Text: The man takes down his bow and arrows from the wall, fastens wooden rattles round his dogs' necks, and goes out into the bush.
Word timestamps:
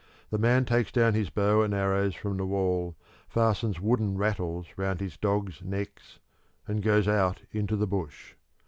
The 0.31 0.39
man 0.39 0.65
takes 0.65 0.91
down 0.91 1.13
his 1.13 1.29
bow 1.29 1.61
and 1.61 1.75
arrows 1.75 2.15
from 2.15 2.35
the 2.37 2.45
wall, 2.47 2.95
fastens 3.29 3.79
wooden 3.79 4.17
rattles 4.17 4.65
round 4.75 4.99
his 4.99 5.15
dogs' 5.15 5.61
necks, 5.63 6.17
and 6.65 6.81
goes 6.81 7.07
out 7.07 7.43
into 7.51 7.75
the 7.75 7.85
bush. 7.85 8.33